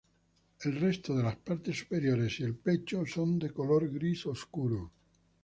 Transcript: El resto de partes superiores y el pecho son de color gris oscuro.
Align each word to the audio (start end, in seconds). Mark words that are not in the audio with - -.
El 0.69 0.77
resto 0.77 1.13
de 1.15 1.29
partes 1.49 1.77
superiores 1.81 2.39
y 2.39 2.43
el 2.43 2.55
pecho 2.55 3.05
son 3.05 3.37
de 3.37 3.51
color 3.51 3.87
gris 3.93 4.25
oscuro. 4.25 4.91